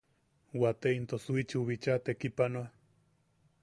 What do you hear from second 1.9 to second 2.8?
tekipanoa.